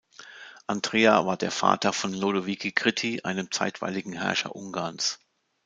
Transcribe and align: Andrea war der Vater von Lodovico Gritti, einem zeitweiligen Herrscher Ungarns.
Andrea 0.65 1.27
war 1.27 1.37
der 1.37 1.51
Vater 1.51 1.93
von 1.93 2.11
Lodovico 2.11 2.69
Gritti, 2.73 3.21
einem 3.23 3.51
zeitweiligen 3.51 4.13
Herrscher 4.13 4.55
Ungarns. 4.55 5.19